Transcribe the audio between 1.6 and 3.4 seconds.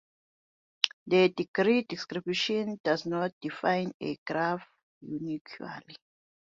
distribution does not